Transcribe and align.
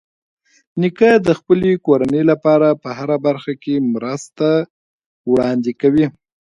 نیکه 0.79 1.11
د 1.27 1.29
خپلې 1.39 1.71
کورنۍ 1.85 2.23
لپاره 2.31 2.67
په 2.81 2.89
هره 2.97 3.17
برخه 3.27 3.53
کې 3.63 3.75
مرستې 3.93 4.53
وړاندې 5.31 5.71
کوي. 5.81 6.05